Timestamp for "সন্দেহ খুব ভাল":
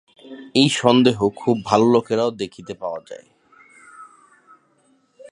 0.81-1.81